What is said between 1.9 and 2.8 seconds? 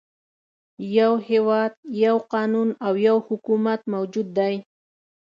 یو قانون